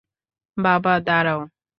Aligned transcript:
বাবা, 0.57 0.93
দাঁড়াও। 0.99 1.39